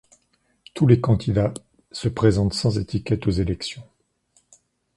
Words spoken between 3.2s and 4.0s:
aux élections.